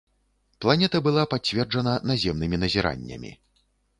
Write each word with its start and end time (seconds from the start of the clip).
Планета 0.63 1.01
была 1.07 1.25
пацверджана 1.33 1.93
наземнымі 2.13 2.61
назіраннямі. 2.65 3.31